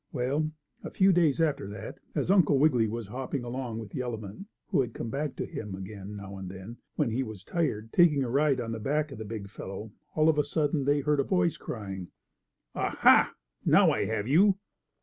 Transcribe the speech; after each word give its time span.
Well, 0.11 0.49
a 0.83 0.89
few 0.89 1.13
days 1.13 1.39
after 1.39 1.67
that, 1.67 1.99
as 2.15 2.31
Uncle 2.31 2.57
Wiggily 2.57 2.87
was 2.87 3.09
hopping 3.09 3.43
along 3.43 3.77
with 3.77 3.91
the 3.91 4.01
elephant, 4.01 4.47
who 4.69 4.81
had 4.81 4.95
come 4.95 5.11
back 5.11 5.35
to 5.35 5.45
him 5.45 5.75
again, 5.75 6.15
now 6.15 6.39
and 6.39 6.49
then, 6.49 6.77
when 6.95 7.11
he 7.11 7.21
was 7.21 7.43
tired, 7.43 7.93
taking 7.93 8.23
a 8.23 8.29
ride 8.31 8.59
on 8.59 8.71
the 8.71 8.79
back 8.79 9.11
of 9.11 9.19
the 9.19 9.25
big 9.25 9.47
fellow, 9.47 9.91
all 10.15 10.27
of 10.27 10.39
a 10.39 10.43
sudden 10.43 10.85
they 10.85 11.01
heard 11.01 11.19
a 11.19 11.23
voice 11.23 11.55
crying: 11.55 12.07
"Ah, 12.73 12.97
ha! 13.01 13.35
Now 13.63 13.91
I 13.91 14.05
have 14.05 14.27
you!" 14.27 14.57